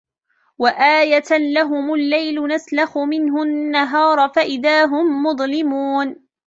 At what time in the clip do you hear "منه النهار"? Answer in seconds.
2.97-4.29